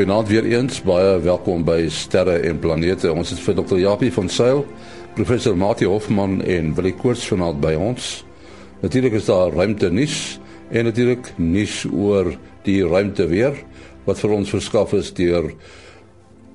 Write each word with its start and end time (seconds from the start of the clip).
Goeienaand 0.00 0.28
weer 0.28 0.44
eens. 0.44 0.78
Baie 0.80 1.18
welkom 1.20 1.60
by 1.60 1.82
Sterre 1.92 2.38
en 2.48 2.56
Planete. 2.58 3.10
Ons 3.12 3.34
het 3.34 3.40
vir 3.44 3.58
Dr. 3.58 3.76
Japie 3.76 4.08
van 4.14 4.30
Sail, 4.32 4.62
professor 5.12 5.52
Mati 5.52 5.84
Hofman 5.84 6.38
en 6.40 6.70
Willie 6.78 6.94
Koorts 6.96 7.26
vanaand 7.28 7.60
by 7.60 7.74
ons. 7.76 8.06
Natuurlik 8.80 9.18
is 9.18 9.28
daar 9.28 9.52
ruimte 9.52 9.90
nuus 9.92 10.38
en 10.72 10.88
natuurlik 10.88 11.28
nuus 11.36 11.82
oor 11.84 12.32
die 12.64 12.78
ruimte 12.80 13.28
weer 13.28 13.60
wat 14.06 14.24
vir 14.24 14.38
ons 14.38 14.54
verskaf 14.56 14.96
is 14.96 15.12
deur 15.20 15.50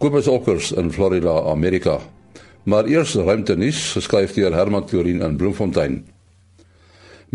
Kobus 0.01 0.25
Okkers 0.25 0.73
in 0.73 0.89
Florida, 0.89 1.37
Amerika. 1.45 1.99
Maar 2.65 2.89
eers 2.89 3.13
ruimte 3.13 3.53
nuus 3.61 3.91
geskryf 3.99 4.33
deur 4.33 4.57
Herman 4.57 4.89
Turin 4.89 5.21
in 5.21 5.37
Bloemfontein. 5.37 6.01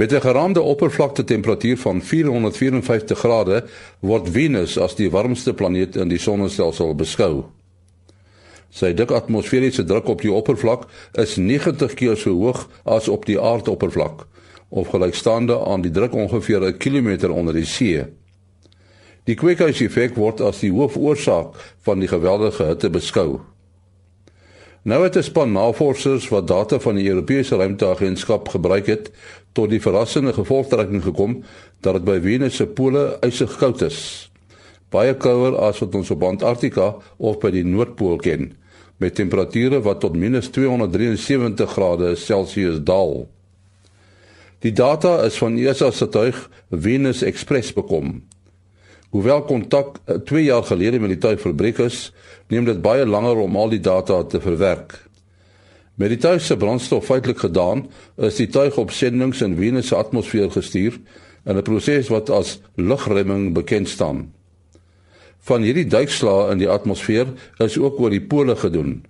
Met 0.01 0.13
'n 0.13 0.21
geraamde 0.21 0.61
oppervlakte 0.61 1.25
temperatuur 1.25 1.79
van 1.79 2.03
454 2.03 3.19
grade 3.19 3.65
word 3.99 4.29
Venus 4.31 4.79
as 4.79 4.95
die 4.95 5.11
warmste 5.11 5.55
planeet 5.55 5.97
in 5.97 6.09
die 6.09 6.19
sonnestelsel 6.19 6.95
beskou. 6.95 7.45
Sy 8.69 8.95
dikke 8.95 9.15
atmosferiese 9.15 9.85
druk 9.85 10.09
op 10.09 10.21
die 10.21 10.33
oppervlak 10.33 10.87
is 11.13 11.37
90 11.37 11.95
keer 11.95 12.17
so 12.17 12.33
hoog 12.33 12.69
as 12.85 13.09
op 13.09 13.25
die 13.25 13.41
aardoppervlak, 13.41 14.27
of 14.69 14.89
gelykstaande 14.89 15.65
aan 15.67 15.81
die 15.81 15.93
druk 15.93 16.15
ongeveer 16.15 16.65
'n 16.65 16.77
kilometer 16.77 17.31
onder 17.31 17.55
die 17.55 17.65
see. 17.65 18.07
Die 19.25 19.35
kweekhuiseffek 19.35 20.17
word 20.17 20.41
as 20.41 20.61
die 20.61 20.73
hoofoorsaak 20.73 21.77
van 21.81 21.99
die 21.99 22.09
geweldige 22.09 22.65
hitte 22.65 22.91
beskou. 22.91 23.41
Nou 24.83 25.03
het 25.05 25.17
'n 25.17 25.23
span 25.23 25.53
navorsers 25.53 26.29
wat 26.29 26.47
data 26.47 26.81
van 26.81 26.95
die 26.95 27.09
Europese 27.09 27.57
Ruimteagentskap 27.57 28.49
gebruik 28.49 28.87
het, 28.87 29.11
tot 29.53 29.71
die 29.71 29.81
verrassende 29.83 30.33
gevolgtrekking 30.33 31.03
gekom 31.03 31.41
dat 31.81 31.99
dit 31.99 32.07
by 32.07 32.19
Venus 32.23 32.57
se 32.61 32.67
pole 32.67 33.19
ysig 33.27 33.57
koud 33.59 33.83
is. 33.87 34.01
Baie 34.91 35.15
kouer 35.15 35.57
as 35.63 35.79
wat 35.83 35.95
ons 35.95 36.11
op 36.11 36.25
Antarktika 36.27 36.95
of 37.19 37.39
by 37.43 37.53
die 37.55 37.65
Noordpool 37.67 38.19
ken, 38.23 38.53
met 38.99 39.15
temperature 39.15 39.81
wat 39.83 40.01
tot 40.01 40.17
-273 40.17 41.71
grade 41.77 42.15
Celsius 42.17 42.83
daal. 42.83 43.29
Die 44.61 44.73
data 44.73 45.23
is 45.25 45.39
van 45.41 45.57
ESA 45.57 45.91
se 45.91 46.09
tuig 46.09 46.51
Venus 46.71 47.23
Express 47.23 47.73
bekom. 47.73 48.21
Hoewel 49.11 49.43
kontak 49.43 49.99
2 50.25 50.41
eh, 50.41 50.47
jaar 50.47 50.63
gelede 50.63 51.01
met 51.01 51.15
die 51.15 51.19
tuig 51.19 51.41
verbreek 51.41 51.79
is, 51.79 52.13
neem 52.49 52.65
dit 52.65 52.83
baie 52.83 53.07
langer 53.07 53.41
om 53.43 53.57
al 53.57 53.73
die 53.73 53.81
data 53.81 54.23
te 54.23 54.41
verwerk. 54.41 55.10
Met 56.01 56.15
die 56.15 56.21
tuig 56.21 56.41
se 56.41 56.57
brandstof 56.57 57.05
feitelik 57.11 57.43
gedaan, 57.45 57.83
is 58.17 58.39
die 58.41 58.49
tuig 58.49 58.77
op 58.81 58.93
sendings 58.97 59.43
in 59.45 59.59
Venus 59.59 59.91
se 59.91 59.99
atmosfeer 59.99 60.49
gestuur 60.51 60.97
in 61.45 61.57
'n 61.57 61.63
proses 61.63 62.09
wat 62.09 62.31
as 62.31 62.61
lugremming 62.75 63.53
bekend 63.53 63.89
staan. 63.89 64.33
Van 65.39 65.63
hierdie 65.63 65.87
duikslae 65.87 66.53
in 66.53 66.59
die 66.59 66.69
atmosfeer 66.69 67.27
is 67.59 67.79
ook 67.79 68.01
oor 68.01 68.11
die 68.11 68.21
pole 68.21 68.57
gedoen. 68.57 69.05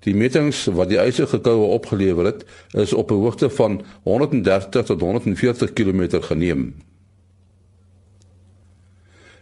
Die 0.00 0.14
metings 0.14 0.64
wat 0.64 0.88
die 0.88 1.00
ysige 1.00 1.40
koue 1.40 1.66
opgelewer 1.72 2.24
het, 2.24 2.44
is 2.72 2.92
op 2.92 3.10
'n 3.10 3.14
hoogte 3.24 3.50
van 3.50 3.82
130 4.02 4.84
tot 4.84 5.00
140 5.00 5.72
km 5.72 6.20
geneem. 6.20 6.74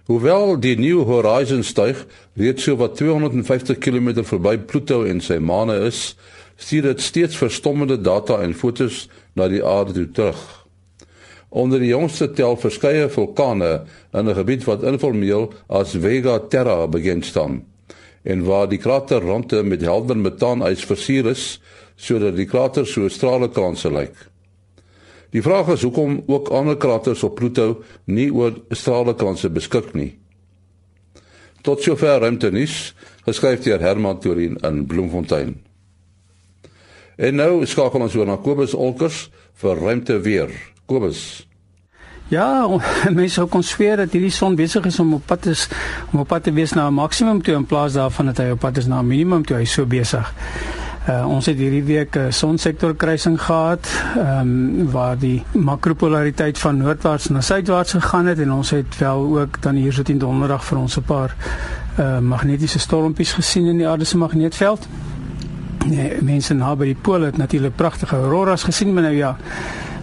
Hoewel 0.05 0.61
die 0.61 0.79
New 0.79 1.05
Horizons 1.07 1.73
tuig 1.73 2.07
reeds 2.35 2.63
so 2.63 2.77
wat 2.77 2.97
250 2.97 3.79
km 3.79 4.25
verby 4.25 4.59
Pluto 4.59 5.05
en 5.05 5.21
sy 5.21 5.39
maane 5.39 5.77
is, 5.87 6.17
stuur 6.57 6.83
dit 6.83 7.01
steeds 7.01 7.37
verstommende 7.37 8.01
data 8.01 8.41
en 8.43 8.55
fotos 8.55 9.09
na 9.35 9.49
die 9.49 9.65
aarde 9.65 9.93
toe 9.93 10.11
terug. 10.11 10.43
Onder 11.49 11.81
die 11.81 11.93
jongste 11.93 12.31
tel 12.33 12.57
verskeie 12.57 13.09
vulkane 13.13 13.85
in 14.13 14.29
'n 14.29 14.35
gebied 14.35 14.65
wat 14.65 14.83
informeel 14.83 15.53
as 15.69 15.93
Vega 15.93 16.39
Terra 16.39 16.89
bekend 16.89 17.25
staan 17.25 17.65
en 18.23 18.45
waar 18.45 18.69
die 18.69 18.79
kraterrande 18.79 19.63
met 19.63 19.81
helder 19.81 20.17
metaanys 20.17 20.85
versier 20.85 21.27
is 21.27 21.61
sodat 21.97 22.37
die 22.37 22.47
krater 22.47 22.87
so 22.87 23.09
straalekranse 23.09 23.91
lyk. 23.91 24.15
Die 25.33 25.43
vraag 25.43 25.69
is 25.69 25.83
hoekom 25.83 26.23
ook 26.27 26.49
ander 26.49 26.77
kraters 26.77 27.23
op 27.23 27.35
Pluto 27.35 27.83
nie 28.05 28.29
oor 28.33 28.53
straalekranse 28.71 29.51
beskik 29.51 29.95
nie. 29.95 30.19
Tot 31.63 31.83
sover 31.83 32.21
ruimte 32.21 32.51
nuus, 32.51 32.95
geskryf 33.25 33.63
deur 33.63 33.81
Herman 33.81 34.19
Turin 34.21 34.59
in 34.67 34.87
Bloemfontein. 34.87 35.55
En 37.17 37.35
nou 37.35 37.67
skakel 37.67 38.01
ons 38.01 38.15
oor 38.17 38.27
na 38.27 38.37
Kobus 38.41 38.75
Olkers 38.75 39.31
vir 39.61 39.77
ruimte 39.77 40.21
weer. 40.21 40.53
Kobus. 40.87 41.47
Ja, 42.33 42.65
mense 43.17 43.35
sou 43.35 43.47
kon 43.51 43.65
sweer 43.67 44.01
dat 44.01 44.15
hierdie 44.17 44.33
son 44.33 44.57
besig 44.57 44.87
is 44.89 45.01
om 45.03 45.19
op 45.19 45.27
pad 45.29 45.51
is 45.53 45.67
om 46.13 46.23
op 46.23 46.31
pad 46.31 46.47
te 46.49 46.53
wees 46.53 46.73
na 46.73 46.89
'n 46.89 46.95
maksimum 46.95 47.43
toe 47.43 47.55
in 47.55 47.67
plaas 47.67 47.93
daarvan 47.93 48.33
dat 48.33 48.39
hy 48.39 48.51
op 48.51 48.61
pad 48.61 48.77
is 48.77 48.87
na 48.87 49.01
'n 49.01 49.07
minimum 49.07 49.45
toe. 49.45 49.57
Hy 49.57 49.65
so 49.65 49.85
besig. 49.85 50.33
Uh, 51.03 51.27
ons 51.27 51.47
het 51.47 51.59
hierdie 51.59 51.83
week 51.83 52.17
'n 52.17 52.33
sonsektor 52.33 52.95
kruising 52.95 53.41
gehad, 53.41 53.87
ehm 54.17 54.41
um, 54.41 54.91
waar 54.91 55.19
die 55.19 55.45
makropolariteit 55.53 56.59
van 56.59 56.77
noordwaarts 56.77 57.29
na 57.29 57.41
suidwaarts 57.41 57.93
gegaan 57.93 58.27
het 58.27 58.39
en 58.39 58.53
ons 58.53 58.71
het 58.71 58.99
wel 58.99 59.39
ook 59.39 59.63
dan 59.63 59.75
hier 59.75 59.93
so 59.93 60.03
teen 60.03 60.19
donderdag 60.19 60.65
vir 60.65 60.79
ons 60.79 60.97
'n 60.97 61.03
paar 61.03 61.35
uh, 61.99 62.19
magnetiese 62.19 62.79
stormpies 62.79 63.33
gesien 63.33 63.67
in 63.67 63.77
die 63.77 63.89
aarde 63.89 64.05
se 64.05 64.17
magneetveld 64.17 64.89
nee, 64.89 65.12
mense 66.21 66.55
naby 66.55 66.93
die 66.93 66.99
pole 67.03 67.25
het 67.31 67.37
natuurlik 67.37 67.77
pragtige 67.77 68.17
auroras 68.17 68.63
gesien, 68.63 68.93
maar 68.93 69.03
nou 69.03 69.15
ja, 69.15 69.37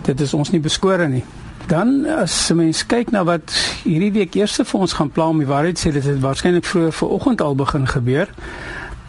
dit 0.02 0.22
is 0.22 0.34
ons 0.34 0.52
nie 0.52 0.60
beskore 0.60 1.08
nie. 1.08 1.24
Dan 1.70 2.06
as 2.06 2.52
mense 2.56 2.86
kyk 2.86 3.12
na 3.12 3.24
wat 3.24 3.54
hierdie 3.84 4.12
week 4.12 4.36
eers 4.36 4.58
vir 4.58 4.80
ons 4.80 4.94
gaan 4.94 5.12
pla 5.14 5.30
om 5.30 5.38
die 5.38 5.48
waarheid 5.50 5.80
sê 5.80 5.92
dit 5.94 6.04
het 6.04 6.20
waarskynlik 6.20 6.66
vroeër 6.66 6.92
vanoggend 6.92 7.42
al 7.42 7.56
begin 7.56 7.88
gebeur 7.88 8.30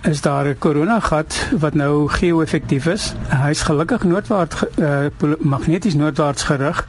is 0.03 0.21
daar 0.21 0.47
'n 0.49 0.59
koronagat 0.59 1.49
wat 1.59 1.75
nou 1.75 2.09
geo-effektief 2.09 2.87
is. 2.87 3.15
Hy's 3.29 3.63
gelukkig 3.63 4.05
noordwaarts 4.05 4.65
uh, 4.79 5.07
magneties 5.39 5.95
noordwaarts 5.95 6.43
gerig. 6.43 6.87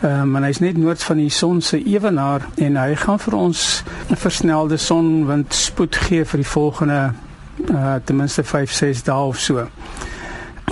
Ehm 0.00 0.20
um, 0.20 0.36
en 0.36 0.42
hy's 0.42 0.58
net 0.58 0.76
noord 0.76 1.02
van 1.02 1.16
die 1.16 1.30
son 1.30 1.60
se 1.60 1.84
ewenaar 1.84 2.48
en 2.54 2.76
hy 2.76 2.94
gaan 2.94 3.18
vir 3.18 3.34
ons 3.34 3.82
'n 4.10 4.16
versnelde 4.16 4.76
sonwindspoed 4.76 5.96
gee 5.96 6.24
vir 6.24 6.38
die 6.38 6.48
volgende 6.48 7.12
uh, 7.70 7.94
ten 8.04 8.16
minste 8.16 8.44
5 8.44 8.72
6 8.72 9.02
dae 9.02 9.26
of 9.28 9.38
so. 9.38 9.68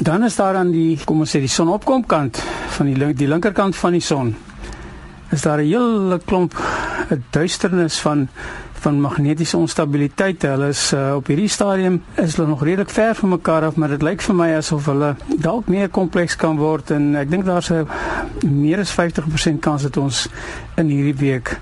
Dan 0.03 0.25
is 0.25 0.37
daar 0.37 0.57
aan 0.57 0.71
die 0.71 0.99
kom 1.05 1.21
ons 1.21 1.35
sê 1.35 1.41
die 1.43 1.53
sonopkomkant 1.53 2.41
van 2.77 2.89
die 2.89 3.13
die 3.15 3.29
linkerkant 3.29 3.77
van 3.77 3.93
die 3.93 4.01
son. 4.03 4.35
Is 5.31 5.43
daar 5.43 5.61
'n 5.61 5.69
hele 5.69 6.21
klomp 6.25 6.55
'n 7.11 7.25
duisternis 7.31 8.01
van 8.01 8.29
van 8.83 9.01
magnetiese 9.01 9.57
onstabiliteit. 9.57 10.43
Hulle 10.43 10.69
is 10.69 10.93
uh, 10.93 11.15
op 11.15 11.27
hierdie 11.27 11.49
stadium 11.49 12.03
is 12.15 12.37
hulle 12.37 12.49
nog 12.49 12.65
redelik 12.65 12.91
ver 12.91 13.15
van 13.15 13.29
mekaar 13.29 13.65
af, 13.65 13.77
maar 13.77 13.89
dit 13.89 14.03
lyk 14.03 14.23
vir 14.23 14.35
my 14.35 14.49
asof 14.57 14.87
hulle 14.91 15.15
dalk 15.39 15.69
meer 15.69 15.89
kompleks 15.89 16.37
kan 16.37 16.57
word 16.57 16.91
en 16.91 17.15
ek 17.15 17.31
dink 17.31 17.45
daar's 17.45 17.71
'n 17.71 17.87
meer 18.43 18.79
as 18.79 18.91
50% 18.91 19.61
kans 19.61 19.83
dat 19.83 19.97
ons 19.97 20.29
in 20.77 20.89
hierdie 20.89 21.17
week 21.17 21.61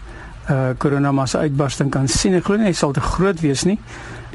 uh 0.51 0.71
koronamassa 0.79 1.39
uitbarsting 1.39 1.91
kan 1.91 2.09
sien. 2.09 2.35
Ek 2.35 2.45
glo 2.45 2.57
nie 2.57 2.67
hy 2.67 2.73
sal 2.73 2.93
te 2.93 3.01
groot 3.01 3.41
wees 3.41 3.65
nie 3.65 3.79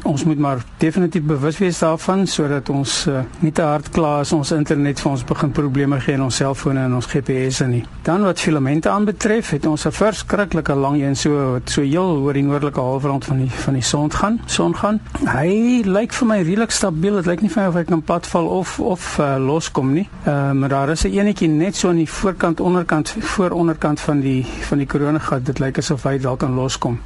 ons 0.06 0.24
moet 0.24 0.38
maar 0.38 0.64
definitief 0.78 1.24
bewus 1.24 1.58
wees 1.58 1.80
daarvan 1.82 2.28
sodat 2.30 2.70
ons 2.70 2.94
uh, 3.10 3.24
nie 3.42 3.52
te 3.56 3.64
hard 3.66 3.90
kla 3.96 4.20
as 4.22 4.34
ons 4.36 4.52
internet 4.56 5.02
vir 5.02 5.12
ons 5.12 5.24
begin 5.26 5.52
probleme 5.56 6.00
gee 6.04 6.18
in 6.18 6.24
ons 6.26 6.40
selfone 6.42 6.84
en 6.86 6.98
ons 6.98 7.10
GPS'e 7.10 7.68
nie. 7.70 7.82
Dan 8.06 8.26
wat 8.28 8.40
filamente 8.40 8.90
aanbetref, 8.90 9.50
het 9.56 9.66
ons 9.66 9.86
'n 9.86 9.92
verskriklike 9.92 10.76
lang 10.76 11.02
een 11.02 11.16
so 11.16 11.52
wat 11.52 11.70
so 11.70 11.82
heel 11.82 12.22
oor 12.22 12.34
die 12.34 12.44
noordelike 12.44 12.80
halfrond 12.80 13.26
van 13.26 13.38
die 13.38 13.50
van 13.50 13.74
die 13.74 13.84
son 13.84 14.12
gaan, 14.12 14.40
son 14.46 14.76
gaan. 14.76 15.00
Hy 15.26 15.82
lyk 15.86 16.14
vir 16.14 16.28
my 16.28 16.42
redelik 16.42 16.72
stabiel. 16.72 17.16
Dit 17.16 17.26
lyk 17.26 17.42
nie 17.42 17.50
vir 17.50 17.64
my 17.64 17.68
of 17.70 17.76
hy 17.76 17.84
kan 17.84 18.02
padval 18.02 18.46
of 18.48 18.80
of 18.80 19.20
uh, 19.20 19.36
loskom 19.38 19.94
nie. 19.94 20.10
Uh, 20.28 20.52
maar 20.52 20.70
daar 20.70 20.90
is 20.90 21.04
'n 21.04 21.14
enetjie 21.14 21.50
net 21.50 21.76
so 21.76 21.90
aan 21.90 21.96
die 21.96 22.10
voorkant 22.10 22.60
onderkant 22.60 23.16
voor 23.20 23.50
onderkant 23.50 24.00
van 24.00 24.20
die 24.20 24.46
van 24.70 24.78
die 24.78 24.88
koronagat. 24.88 25.46
Dit 25.46 25.60
lyk 25.60 25.78
asof 25.78 26.04
hy 26.04 26.18
dalk 26.18 26.40
kan 26.40 26.54
loskom. 26.54 27.00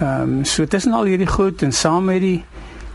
Ehm 0.00 0.38
um, 0.38 0.44
so 0.44 0.66
tussen 0.66 0.92
al 0.92 1.04
hierdie 1.04 1.26
goed 1.30 1.62
en 1.62 1.72
saam 1.72 2.04
met 2.04 2.20
die 2.20 2.44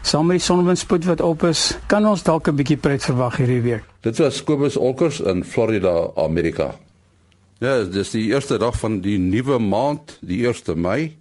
saam 0.01 0.25
met 0.27 0.39
die 0.39 0.45
sonwindspoed 0.45 1.05
wat 1.05 1.21
op 1.21 1.43
is, 1.47 1.77
kan 1.87 2.05
ons 2.07 2.23
dalk 2.23 2.47
'n 2.47 2.55
bietjie 2.55 2.77
pret 2.77 3.03
verwag 3.03 3.37
hierdie 3.37 3.61
week. 3.61 3.83
Dit 4.01 4.17
was 4.17 4.43
Kobus 4.43 4.77
Olkers 4.77 5.19
in 5.19 5.43
Florida, 5.43 6.11
Amerika. 6.15 6.75
Ja, 7.59 7.83
dis 7.83 8.11
die 8.11 8.27
eerste 8.27 8.57
dag 8.57 8.79
van 8.79 9.01
die 9.01 9.17
nuwe 9.17 9.59
maand, 9.59 10.17
die 10.21 10.47
1 10.47 10.81
Mei. 10.81 11.17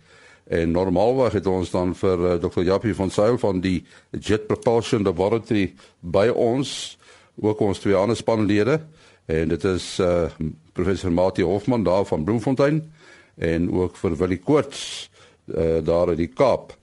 En 0.48 0.70
normaalweg 0.70 1.32
het 1.32 1.46
ons 1.46 1.70
dan 1.70 1.94
vir 1.94 2.18
uh, 2.18 2.32
eh, 2.32 2.40
Dr. 2.40 2.62
Japie 2.62 2.94
van 2.94 3.10
Sail 3.10 3.38
van 3.38 3.60
die 3.60 3.84
Jet 4.10 4.46
Propulsion 4.46 5.02
Laboratory 5.02 5.74
by 6.00 6.28
ons, 6.28 6.98
ook 7.36 7.60
ons 7.60 7.78
twee 7.78 7.94
ander 7.94 8.16
spanlede. 8.16 8.80
En 9.26 9.48
dit 9.48 9.64
is 9.64 9.98
uh, 10.00 10.24
professor 10.72 11.12
Mati 11.12 11.42
Hofman 11.42 11.82
daar 11.82 12.04
van 12.04 12.24
Bloemfontein 12.24 12.92
en 13.36 13.70
ook 13.72 13.96
vir 13.96 14.16
Willie 14.16 14.40
Koorts 14.40 15.10
uh, 15.48 15.78
daar 15.84 16.12
in 16.12 16.16
die 16.16 16.30
Kaap. 16.32 16.76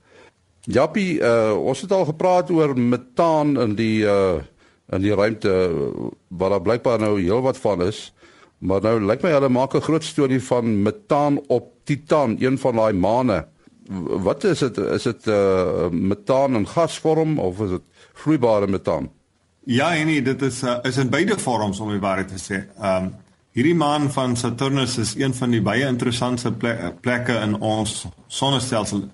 Jappie, 0.66 1.20
uh, 1.22 1.54
ons 1.54 1.80
het 1.80 1.92
al 1.92 2.04
gepraat 2.04 2.50
oor 2.50 2.74
metaan 2.78 3.54
in 3.60 3.74
die 3.78 4.02
uh, 4.02 4.42
in 4.94 5.02
die 5.02 5.14
ruimte 5.14 5.52
wat 6.28 6.50
daar 6.50 6.62
blykbaar 6.62 7.00
nou 7.02 7.16
heelwat 7.20 7.58
van 7.58 7.82
is. 7.82 8.12
Maar 8.58 8.82
nou 8.82 9.00
lyk 9.02 9.22
my 9.22 9.32
hulle 9.34 9.48
maak 9.48 9.74
'n 9.74 9.82
groot 9.82 10.04
storie 10.04 10.42
van 10.42 10.82
metaan 10.82 11.38
op 11.46 11.72
Titan, 11.84 12.36
een 12.38 12.58
van 12.58 12.76
daai 12.76 12.92
maane. 12.92 13.46
Wat 14.26 14.44
is 14.44 14.58
dit? 14.58 14.78
Is 14.78 15.02
dit 15.02 15.26
uh 15.26 15.88
metaan 15.90 16.54
in 16.54 16.66
gasvorm 16.66 17.38
of 17.38 17.60
is 17.60 17.70
dit 17.70 17.82
vloeibare 18.14 18.66
metaan? 18.66 19.10
Ja, 19.64 19.92
nee, 20.04 20.22
dit 20.22 20.42
is 20.42 20.62
uh, 20.62 20.78
is 20.82 20.96
in 20.96 21.10
beide 21.10 21.38
vorms 21.38 21.80
om 21.80 21.90
die 21.90 22.00
waarheid 22.00 22.28
te 22.28 22.38
sê. 22.38 22.58
Um 22.82 23.14
hierdie 23.56 23.76
maan 23.76 24.10
van 24.12 24.36
Saturnus 24.36 24.98
is 25.00 25.14
een 25.16 25.34
van 25.34 25.54
die 25.54 25.62
baie 25.64 25.86
interessante 25.88 26.52
plekke 27.00 27.38
in 27.40 27.56
ons 27.64 28.02
sonnestelsel. 28.28 29.06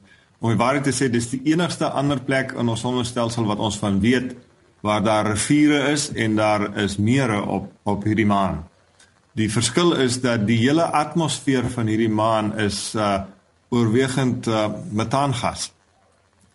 Om 0.42 0.56
waarheid 0.58 0.88
te 0.88 0.94
sê, 0.94 1.06
dis 1.10 1.28
die 1.30 1.44
enigste 1.52 1.86
ander 1.86 2.18
plek 2.26 2.56
in 2.58 2.72
ons 2.72 2.82
sonnestelsel 2.82 3.46
wat 3.46 3.62
ons 3.62 3.78
van 3.78 4.00
weet 4.02 4.34
waar 4.82 5.02
daar 5.04 5.28
riviere 5.30 5.92
is 5.92 6.08
en 6.18 6.34
daar 6.34 6.64
is 6.82 6.98
mere 6.98 7.38
op 7.46 7.70
op 7.86 8.02
hierdie 8.02 8.26
maan. 8.26 8.64
Die 9.38 9.46
verskil 9.50 9.94
is 10.02 10.18
dat 10.20 10.42
die 10.46 10.58
hele 10.58 10.88
atmosfeer 10.90 11.68
van 11.70 11.86
hierdie 11.86 12.10
maan 12.10 12.50
is 12.58 12.94
uh 12.98 13.22
oorwegend 13.72 14.46
uh 14.50 14.66
metaangas. 14.90 15.70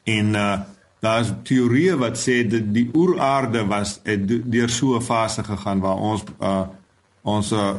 En 0.04 0.36
uh 0.36 0.58
daar 1.00 1.22
is 1.24 1.32
teorieë 1.48 1.96
wat 2.02 2.20
sê 2.20 2.42
dat 2.50 2.68
die 2.74 2.90
oeraarde 2.94 3.64
was 3.70 4.00
deur 4.04 4.70
so 4.70 4.98
'n 4.98 5.02
fase 5.02 5.44
gegaan 5.44 5.80
waar 5.80 5.96
ons 5.96 6.24
uh 6.42 6.68
ons 7.28 7.52
uh, 7.52 7.76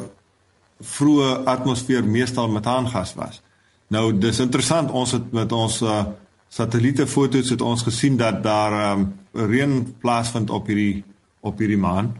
vroeë 0.79 1.29
atmosfeer 1.49 2.07
meestal 2.07 2.51
metaangas 2.53 3.15
was. 3.19 3.41
Nou 3.89 4.13
dis 4.13 4.41
interessant 4.45 4.93
ons 4.93 5.15
het 5.17 5.33
met 5.33 5.53
ons 5.53 5.83
uh 5.83 6.01
satelliete 6.49 7.05
foto's 7.05 7.51
het 7.53 7.61
ons 7.61 7.83
gesien 7.85 8.15
dat 8.17 8.39
daar 8.41 8.73
um 8.93 9.03
reën 9.37 9.83
plaasvind 10.01 10.49
op 10.51 10.71
hierdie 10.71 11.05
op 11.45 11.59
hierdie 11.61 11.77
maan. 11.77 12.15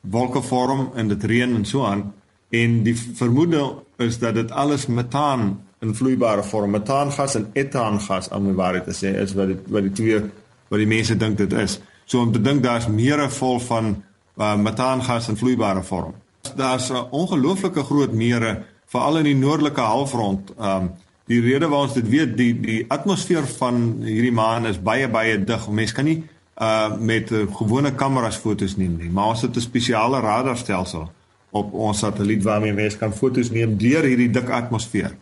Wolke 0.00 0.42
vorm 0.42 0.88
en 0.98 1.12
dit 1.12 1.24
reën 1.24 1.54
en 1.54 1.64
so 1.64 1.84
aan 1.86 2.08
en 2.50 2.82
die 2.82 2.96
vermoede 2.96 3.62
is 4.02 4.18
dat 4.18 4.34
dit 4.34 4.50
alles 4.50 4.86
metaan 4.86 5.60
in 5.80 5.94
vloeibare 5.94 6.42
vorm 6.42 6.74
metaangas 6.74 7.34
en 7.38 7.50
etaangas 7.52 8.32
om 8.34 8.50
die 8.50 8.56
waarheid 8.58 8.88
te 8.88 8.96
sê 8.96 9.14
is 9.22 9.34
wat 9.38 9.52
die, 9.52 9.58
wat 9.68 9.86
die 9.86 9.94
twee 9.94 10.20
wat 10.68 10.82
die 10.82 10.90
mense 10.90 11.16
dink 11.16 11.38
dit 11.38 11.52
is. 11.52 11.78
So 12.04 12.20
om 12.20 12.32
te 12.32 12.40
dink 12.40 12.62
daar's 12.64 12.88
meere 12.88 13.28
vol 13.30 13.60
van 13.60 13.94
uh, 13.94 14.56
metaangas 14.56 15.28
in 15.28 15.38
vloeibare 15.38 15.82
vorm. 15.82 16.14
Daar's 16.56 16.90
'n 16.90 17.06
ongelooflike 17.10 17.82
groot 17.82 18.12
meere 18.12 18.64
veral 18.86 19.18
in 19.18 19.24
die 19.24 19.36
noordelike 19.36 19.80
halfrond. 19.80 20.52
Um 20.58 20.90
die 21.28 21.40
rede 21.40 21.68
waarom 21.68 21.86
ons 21.88 21.94
dit 21.94 22.08
weet, 22.08 22.36
die 22.36 22.60
die 22.60 22.84
atmosfeer 22.88 23.46
van 23.46 24.00
hierdie 24.02 24.32
maan 24.32 24.66
is 24.66 24.82
baie 24.82 25.08
baie 25.08 25.44
dig. 25.44 25.68
Mense 25.68 25.94
kan 25.94 26.04
nie 26.04 26.24
uh 26.60 26.96
met 26.98 27.30
uh, 27.30 27.44
gewone 27.54 27.94
kameras 27.94 28.36
fotos 28.36 28.76
neem 28.76 28.96
nie, 28.96 29.10
maar 29.10 29.26
ons 29.34 29.42
het 29.42 29.56
'n 29.56 29.60
spesiale 29.60 30.20
radarstelsel 30.20 31.10
op 31.50 31.72
ons 31.72 31.98
satelliet 31.98 32.42
waarmee 32.42 32.72
mense 32.72 32.98
kan 32.98 33.12
fotos 33.12 33.50
neem 33.50 33.76
deur 33.76 34.04
hierdie 34.04 34.30
dik 34.30 34.48
atmosfeer. 34.48 35.14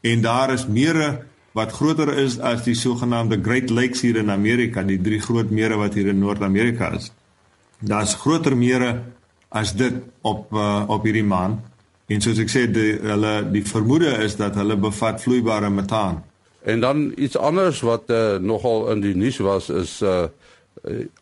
En 0.00 0.20
daar 0.20 0.52
is 0.52 0.66
mere 0.66 1.24
wat 1.52 1.72
groter 1.72 2.12
is 2.18 2.38
as 2.38 2.62
die 2.64 2.74
sogenaamde 2.74 3.40
Great 3.42 3.70
Lakes 3.70 4.00
hier 4.00 4.16
in 4.16 4.30
Amerika, 4.30 4.82
die 4.82 5.00
drie 5.00 5.20
groot 5.20 5.50
mere 5.50 5.76
wat 5.76 5.94
hier 5.94 6.06
in 6.06 6.18
Noord-Amerika 6.18 6.92
is. 6.94 7.12
Daar's 7.80 8.14
groter 8.14 8.56
mere 8.56 9.02
as 9.48 9.74
dit 9.76 9.94
op 10.20 10.52
uh, 10.52 10.84
op 10.88 11.04
hierdie 11.04 11.24
maan. 11.24 11.58
En 12.08 12.20
soos 12.24 12.40
ek 12.40 12.50
sê, 12.52 12.64
die 12.72 12.96
hulle 13.04 13.34
die 13.52 13.64
vermoede 13.68 14.14
is 14.24 14.36
dat 14.40 14.56
hulle 14.56 14.76
bevat 14.80 15.20
vloeibare 15.20 15.70
metaan. 15.70 16.22
En 16.68 16.80
dan 16.80 17.12
iets 17.16 17.36
anders 17.36 17.80
wat 17.80 18.10
uh, 18.12 18.36
nogal 18.36 18.90
in 18.92 19.00
die 19.04 19.14
nuus 19.16 19.38
was 19.44 19.68
is 19.68 20.00
uh 20.02 20.28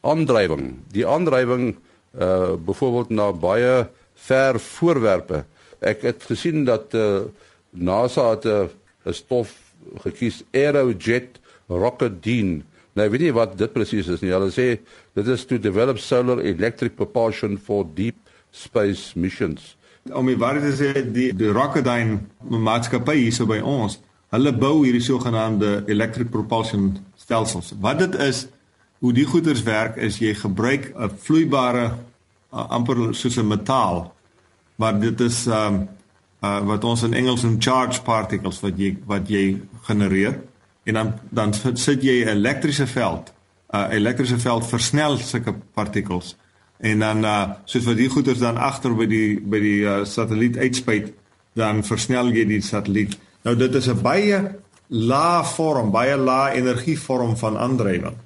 aandrywing. 0.00 0.74
Die 0.92 1.06
aandrywing 1.06 1.76
uh 2.18 2.54
byvoorbeeld 2.60 3.10
na 3.10 3.30
baie 3.32 3.86
ver 4.14 4.60
voorwerpe. 4.60 5.44
Ek 5.80 6.02
het 6.02 6.26
gesien 6.28 6.64
dat 6.64 6.94
uh 6.94 7.24
NASA 7.70 8.30
het 8.30 8.44
'n 8.44 8.68
uh, 9.06 9.12
stof 9.12 9.54
gekies 10.02 10.42
Aerojet 10.52 11.40
Rocketdyne. 11.68 12.62
Nou 12.96 13.08
weet 13.12 13.26
jy 13.26 13.32
wat 13.36 13.58
dit 13.60 13.72
presies 13.74 14.08
is 14.08 14.22
nie. 14.24 14.32
Hulle 14.32 14.48
sê 14.54 14.68
dit 15.16 15.28
is 15.28 15.44
to 15.48 15.58
develop 15.60 16.00
solar 16.00 16.40
electric 16.40 16.96
propulsion 16.96 17.58
for 17.60 17.84
deep 17.96 18.16
space 18.56 19.12
missions. 19.18 19.74
Om 20.06 20.30
die 20.30 20.38
waarheid 20.40 20.64
te 20.64 20.76
sê, 20.78 21.04
die 21.12 21.32
die 21.36 21.52
Rocketdyne 21.52 22.22
maatskappy 22.48 23.18
hier 23.18 23.34
so 23.34 23.48
by 23.48 23.58
ons, 23.60 23.98
hulle 24.32 24.52
bou 24.56 24.78
hierdie 24.84 25.04
sogenaamde 25.04 25.82
electric 25.92 26.30
propulsion 26.32 26.94
stelsels. 27.20 27.74
Wat 27.82 28.00
dit 28.00 28.16
is, 28.24 28.46
hoe 29.04 29.12
die 29.12 29.26
goeders 29.28 29.64
werk 29.66 29.98
is 30.00 30.20
jy 30.22 30.32
gebruik 30.34 30.94
'n 30.96 31.10
vloeibare 31.10 31.98
amper 32.50 33.12
soos 33.14 33.36
'n 33.36 33.48
metaal, 33.48 34.14
maar 34.76 34.98
dit 35.00 35.20
is 35.20 35.46
um 35.46 35.88
uh, 36.42 36.60
wat 36.64 36.84
ons 36.84 37.02
in 37.02 37.14
Engels 37.14 37.42
noem 37.42 37.60
charge 37.60 38.02
particles 38.02 38.60
wat 38.60 38.78
jy 38.78 38.96
wat 39.06 39.28
jy 39.28 39.60
genereer 39.88 40.40
en 40.86 40.94
dan 40.94 41.12
dan 41.30 41.54
sit 41.54 42.02
jy 42.02 42.24
'n 42.24 42.28
elektriese 42.38 42.86
veld. 42.86 43.32
'n 43.72 43.76
uh, 43.76 43.86
Elektriese 43.90 44.38
veld 44.38 44.66
versnel 44.66 45.16
sulke 45.18 45.54
partikels 45.74 46.36
en 46.78 46.98
dan 46.98 47.24
uh, 47.24 47.50
soos 47.64 47.84
wat 47.84 47.96
die 47.96 48.08
goeders 48.08 48.38
dan 48.38 48.56
agter 48.56 48.94
by 48.96 49.06
die 49.08 49.40
by 49.40 49.60
die 49.60 49.80
uh, 49.84 50.04
satelliet 50.04 50.58
uitspuit, 50.60 51.12
dan 51.56 51.82
versnel 51.84 52.32
jy 52.34 52.44
die 52.44 52.60
satelliet. 52.60 53.16
Nou 53.44 53.56
dit 53.56 53.74
is 53.74 53.88
'n 53.88 54.02
baie 54.02 54.40
lae 54.88 55.44
vorm, 55.44 55.90
baie 55.90 56.16
lae 56.16 56.54
energie 56.54 56.98
vorm 56.98 57.36
van 57.36 57.58
aandrywing. 57.58 58.16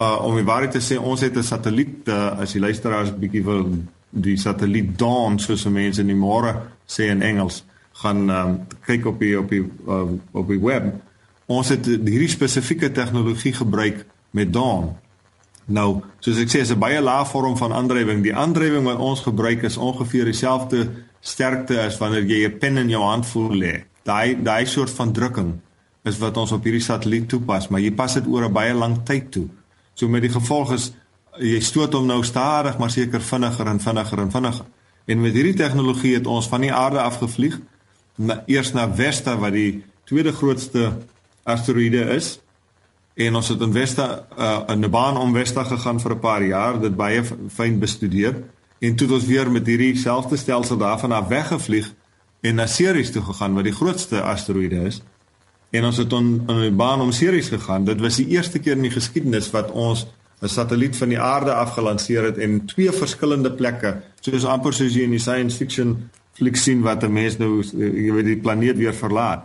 Uh, 0.00 0.18
om 0.24 0.34
die 0.34 0.44
waarheid 0.44 0.72
te 0.72 0.82
sê, 0.82 0.98
ons 0.98 1.20
het 1.20 1.36
'n 1.36 1.42
satelliet 1.42 2.08
uh, 2.08 2.40
as 2.40 2.52
die 2.52 2.60
luisteraars 2.60 3.14
bietjie 3.14 3.44
wil 3.44 3.70
die 4.10 4.36
satelliet 4.36 4.98
Dawn 4.98 5.38
soos 5.38 5.64
mense 5.64 6.00
in 6.00 6.06
die 6.06 6.18
môre 6.18 6.54
sê 6.86 7.08
in 7.10 7.22
Engels 7.22 7.64
gaan 8.02 8.30
um, 8.30 8.66
kyk 8.86 9.06
op 9.06 9.18
die 9.18 9.38
op 9.38 9.50
die 9.50 9.62
uh, 9.86 10.10
op 10.32 10.48
die 10.48 10.60
web. 10.60 10.94
Ons 11.46 11.68
het 11.68 11.86
hierdie 11.86 12.28
spesifieke 12.28 12.92
tegnologie 12.92 13.52
gebruik 13.52 14.06
met 14.30 14.52
Dawn. 14.52 14.94
Nou, 15.64 16.02
soos 16.20 16.38
ek 16.40 16.50
sê, 16.52 16.60
is 16.60 16.72
'n 16.72 16.78
baie 16.78 17.00
lae 17.00 17.24
vorm 17.24 17.56
van 17.56 17.72
aandrywing. 17.72 18.22
Die 18.22 18.34
aandrywing 18.34 18.84
wat 18.84 18.98
ons 18.98 19.20
gebruik 19.20 19.62
is 19.62 19.76
ongeveer 19.76 20.24
dieselfde 20.24 20.90
sterkte 21.20 21.80
as 21.80 21.98
wanneer 21.98 22.24
jy 22.24 22.46
'n 22.46 22.58
pen 22.58 22.76
in 22.76 22.88
jou 22.88 23.02
hand 23.02 23.26
voel 23.26 23.50
lê. 23.50 23.84
Daai 24.04 24.42
daai 24.42 24.66
soort 24.66 24.90
van 24.90 25.12
drukking 25.12 25.60
is 26.04 26.18
wat 26.18 26.36
ons 26.36 26.52
op 26.52 26.64
hierdie 26.64 26.82
satelliet 26.82 27.28
toepas, 27.28 27.68
maar 27.68 27.80
jy 27.80 27.92
pas 27.92 28.14
dit 28.14 28.26
oor 28.26 28.44
'n 28.44 28.52
baie 28.52 28.74
lang 28.74 29.04
tyd 29.04 29.30
toe. 29.30 29.48
So 29.94 30.08
met 30.08 30.22
die 30.22 30.30
gevolg 30.30 30.72
is 30.72 30.92
jy 31.38 31.60
stoot 31.60 31.92
hom 31.92 32.06
nou 32.06 32.22
stadig 32.22 32.78
maar 32.78 32.90
seker 32.90 33.20
vinniger 33.20 33.66
en 33.66 33.80
vinniger 33.80 34.18
en 34.18 34.30
vinniger. 34.30 34.64
En 35.06 35.20
met 35.20 35.32
hierdie 35.32 35.54
tegnologie 35.54 36.14
het 36.14 36.26
ons 36.26 36.48
van 36.48 36.60
die 36.60 36.72
aarde 36.72 37.00
afgevlieg 37.00 37.60
na 38.16 38.42
eers 38.46 38.72
na 38.72 38.88
Vesta 38.94 39.36
wat 39.36 39.52
die 39.52 39.82
tweede 40.04 40.32
grootste 40.32 40.92
asteroïde 41.44 42.08
is. 42.16 42.38
En 43.14 43.36
ons 43.38 43.48
het 43.48 43.60
in 43.60 43.72
Vesta 43.72 44.26
uh, 44.38 44.74
'n 44.74 44.90
baan 44.90 45.16
om 45.16 45.32
Vesta 45.32 45.64
gegaan 45.64 46.00
vir 46.00 46.14
'n 46.14 46.18
paar 46.18 46.42
jaar, 46.42 46.80
dit 46.80 46.96
baie 46.96 47.22
fyn 47.48 47.78
bestudeer 47.78 48.42
en 48.78 48.96
toe 48.96 49.06
het 49.06 49.16
ons 49.16 49.26
weer 49.26 49.50
met 49.50 49.66
hierdie 49.66 49.96
selfde 49.96 50.36
stelsel 50.36 50.76
daarvan 50.76 51.12
af 51.12 51.28
weggevlieg 51.28 51.92
en 52.40 52.54
na 52.54 52.66
Ceres 52.66 53.10
toe 53.10 53.22
gegaan 53.22 53.54
wat 53.54 53.64
die 53.64 53.72
grootste 53.72 54.22
asteroïde 54.22 54.84
is. 54.86 55.02
En 55.70 55.84
ons 55.84 55.96
het 55.96 56.12
on, 56.12 56.42
in 56.46 56.72
'n 56.72 56.76
baan 56.76 57.00
om 57.00 57.12
Ceres 57.12 57.48
gegaan. 57.48 57.84
Dit 57.84 58.00
was 58.00 58.16
die 58.16 58.28
eerste 58.28 58.58
keer 58.58 58.76
in 58.76 58.82
die 58.82 58.90
geskiedenis 58.90 59.50
wat 59.50 59.70
ons 59.70 60.06
'n 60.42 60.48
satelliet 60.48 60.96
van 60.96 61.08
die 61.08 61.20
aarde 61.20 61.52
af 61.52 61.70
gelanseer 61.70 62.22
het 62.22 62.38
en 62.38 62.64
twee 62.66 62.92
verskillende 62.92 63.52
plekke, 63.52 64.02
soos 64.20 64.44
amper 64.44 64.72
soos 64.72 64.94
jy 64.94 65.02
in 65.02 65.10
die 65.10 65.22
science 65.22 65.56
fiction 65.56 66.10
fliek 66.32 66.56
sien 66.56 66.82
wat 66.82 67.02
'n 67.02 67.12
mens 67.12 67.38
nou 67.38 67.62
jy 67.62 68.12
weet 68.12 68.24
die 68.24 68.36
planeet 68.36 68.76
weer 68.76 68.94
verlaat. 68.94 69.44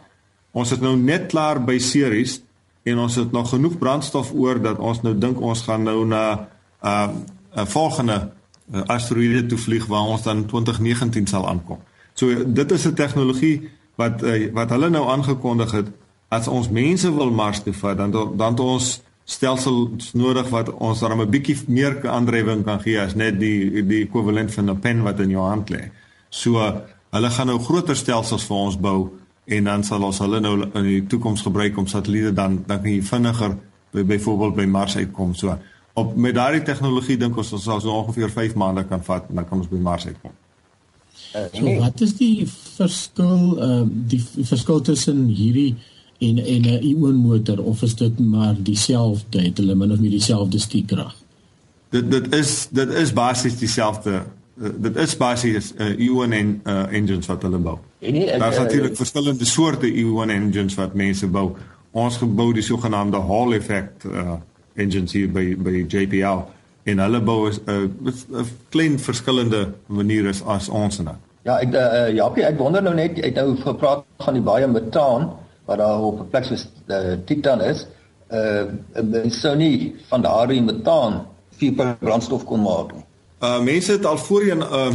Ons 0.52 0.72
is 0.72 0.82
nou 0.82 0.96
net 0.98 1.28
klaar 1.30 1.60
by 1.64 1.78
Ceres 1.78 2.40
en 2.84 3.00
ons 3.00 3.16
het 3.16 3.32
nog 3.32 3.50
genoeg 3.50 3.78
brandstof 3.78 4.32
oor 4.34 4.62
dat 4.62 4.80
ons 4.80 5.02
nou 5.06 5.14
dink 5.18 5.42
ons 5.42 5.62
gaan 5.62 5.84
nou 5.84 6.06
na 6.06 6.48
'n 6.82 6.88
uh, 6.88 7.10
'n 7.56 7.68
volgende 7.68 8.32
uh, 8.74 8.82
asteroïde 8.86 9.46
toe 9.46 9.58
vlieg 9.58 9.86
waar 9.86 10.08
ons 10.08 10.24
dan 10.24 10.46
2019 10.46 11.28
sal 11.28 11.48
aankom. 11.48 11.78
So 12.14 12.28
dit 12.46 12.72
is 12.72 12.86
'n 12.86 12.94
tegnologie 12.94 13.70
wat 13.96 14.24
uh, 14.24 14.54
wat 14.54 14.70
hulle 14.70 14.90
nou 14.90 15.10
aangekondig 15.10 15.72
het 15.72 15.88
as 16.30 16.48
ons 16.48 16.70
mense 16.70 17.14
wil 17.14 17.32
Mars 17.32 17.64
toe 17.64 17.74
vat 17.74 17.98
dan 17.98 18.12
dan 18.38 18.60
ons 18.60 19.02
stelsels 19.26 20.14
nodig 20.14 20.50
wat 20.50 20.74
ons 20.74 21.00
dan 21.00 21.22
'n 21.22 21.30
bietjie 21.30 21.58
meer 21.68 22.10
aandrywing 22.10 22.64
kan 22.64 22.80
gee 22.82 23.02
as 23.02 23.16
net 23.16 23.40
die 23.40 23.84
die 23.86 24.04
ekwivalent 24.04 24.54
van 24.54 24.70
'n 24.70 24.80
pen 24.80 25.04
wat 25.04 25.20
in 25.20 25.30
jou 25.30 25.46
hand 25.48 25.70
lê. 25.70 25.92
So 26.30 26.82
hulle 27.10 27.30
gaan 27.30 27.48
nou 27.48 27.60
groter 27.60 27.96
stelsels 27.96 28.46
vir 28.46 28.58
ons 28.58 28.78
bou 28.78 29.10
en 29.50 29.70
dan 29.70 29.84
sal 29.84 30.04
ons 30.06 30.20
hulle 30.24 30.40
nou 30.44 30.54
in 30.64 30.86
die 30.86 31.02
toekoms 31.10 31.42
gebruik 31.46 31.78
om 31.78 31.88
satelliete 31.88 32.34
dan 32.34 32.64
dan 32.68 32.82
kan 32.82 32.92
jy 32.92 33.02
vinniger 33.06 33.56
by 33.94 34.04
byvoorbeeld 34.14 34.56
by 34.56 34.66
Mars 34.70 34.96
uitkom. 34.98 35.34
So 35.36 35.58
op 36.00 36.16
met 36.16 36.36
daardie 36.38 36.64
tegnologie 36.64 37.18
dink 37.18 37.38
ons 37.38 37.54
ons 37.58 37.64
sal 37.64 37.82
so 37.82 37.96
ongeveer 38.02 38.30
5 38.30 38.56
maande 38.56 38.86
kan 38.90 39.04
vat 39.04 39.30
en 39.30 39.42
dan 39.42 39.48
kan 39.50 39.64
ons 39.64 39.72
by 39.72 39.82
Mars 39.82 40.06
uitkom. 40.08 40.36
Uh, 41.36 41.46
so 41.54 41.78
wat 41.80 42.02
is 42.02 42.14
die 42.18 42.36
verskil 42.50 43.58
uh 43.70 43.82
die 43.86 44.22
verskil 44.24 44.82
tussen 44.82 45.26
hierdie 45.28 45.76
en 46.20 46.38
en 46.38 46.62
'n 46.62 46.84
ion 46.84 47.16
motor 47.16 47.64
of 47.64 47.82
is 47.82 47.96
dit 47.96 48.20
maar 48.20 48.56
dieselfde 48.58 49.42
het 49.42 49.58
hulle 49.58 49.76
min 49.76 49.92
of 49.92 50.00
meer 50.00 50.18
dieselfde 50.18 50.60
stiekrag 50.60 51.16
dit 51.90 52.12
dit 52.12 52.34
is 52.36 52.68
dit 52.72 52.90
is 52.90 53.14
basies 53.14 53.58
dieselfde 53.58 54.24
uh, 54.62 54.70
dit 54.88 54.96
is 54.96 55.18
basies 55.18 55.74
uh, 55.78 55.90
ion 56.00 56.32
en 56.32 56.62
uh, 56.64 56.86
engines 56.92 57.28
wat 57.28 57.42
hulle 57.42 57.58
bou 57.58 57.78
daar 58.00 58.52
is 58.52 58.58
natuurlik 58.58 58.92
uh, 58.92 58.98
verskillende 58.98 59.46
soorte 59.46 59.88
ion 59.88 60.30
engines 60.30 60.76
wat 60.76 60.94
mense 60.94 61.28
bou 61.28 61.56
ons 61.92 62.18
gebou 62.18 62.54
die 62.54 62.64
sogenaamde 62.64 63.18
Hall 63.18 63.54
effect 63.54 64.06
uh 64.06 64.38
engines 64.80 65.12
hier 65.12 65.28
by 65.28 65.56
by 65.60 65.84
JPL 65.92 66.46
en 66.90 67.02
hulle 67.04 67.20
bou 67.22 67.48
is 67.50 67.60
'n 67.66 67.90
uh, 68.06 68.42
'n 68.42 68.46
klein 68.70 69.00
verskillende 69.00 69.74
maniere 69.88 70.34
as 70.46 70.70
ons 70.70 71.00
nou. 71.00 71.16
Ja, 71.44 71.60
ek 71.60 71.74
uh, 71.74 72.16
Japie, 72.16 72.44
ek 72.44 72.58
wonder 72.58 72.82
nou 72.82 72.94
net 72.96 73.22
uit 73.22 73.36
nou 73.36 73.56
gepraat 73.58 74.04
van 74.26 74.34
die 74.34 74.44
baie 74.44 74.68
metaan 74.68 75.30
wat 75.66 75.78
daar 75.78 76.02
op 76.02 76.20
'n 76.20 76.30
plek 76.30 76.46
soos 76.46 76.68
uh, 76.88 77.18
Titan 77.26 77.62
is. 77.62 77.88
Uh 78.32 78.64
mens 79.04 79.40
sou 79.42 79.56
nie 79.56 79.96
van 80.10 80.22
daardie 80.22 80.62
metaan 80.62 81.26
vuur 81.58 81.96
brandstof 82.00 82.46
kon 82.46 82.62
maak 82.62 82.94
nie. 82.94 83.06
Uh 83.40 83.62
mense 83.64 83.92
het 83.92 84.06
al 84.06 84.18
voorheen 84.18 84.60
uh 84.60 84.94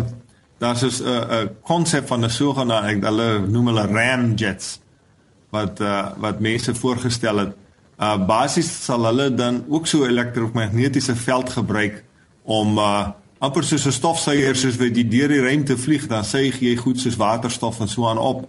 daar's 0.58 0.82
'n 0.82 1.04
'n 1.04 1.50
konsep 1.62 2.06
van 2.06 2.24
'n 2.24 2.30
sogenaamde 2.30 3.06
hulle 3.06 3.46
noem 3.46 3.66
hulle 3.66 3.86
ramjets 3.86 4.80
wat 5.50 5.80
uh 5.80 6.06
wat 6.16 6.40
mense 6.40 6.74
voorgestel 6.74 7.36
het. 7.36 7.52
Uh 7.98 8.26
basies 8.26 8.84
sal 8.84 9.04
hulle 9.04 9.34
dan 9.34 9.64
ook 9.68 9.86
so 9.86 10.04
elektromagnetiese 10.04 11.16
veld 11.16 11.50
gebruik 11.50 12.04
om 12.42 12.78
uh 12.78 13.08
amper 13.38 13.64
soos 13.64 13.86
'n 13.86 13.92
stofsuier 13.92 14.56
soos 14.56 14.76
wat 14.76 14.96
jy 14.96 15.08
deur 15.08 15.28
die 15.28 15.40
ruimte 15.40 15.76
vlieg, 15.78 16.06
dan 16.06 16.24
suig 16.24 16.60
jy 16.60 16.76
goed 16.76 17.00
soos 17.00 17.16
waterstof 17.16 17.80
en 17.80 17.88
so 17.88 18.08
aan 18.08 18.18
op. 18.18 18.48